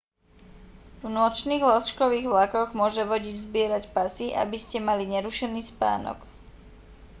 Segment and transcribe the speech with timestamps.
[1.05, 6.17] v nočných lôžkových vlakoch môže vodič zbierať pasy aby ste mali nerušený spánok